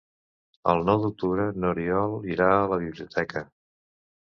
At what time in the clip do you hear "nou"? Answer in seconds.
0.89-1.03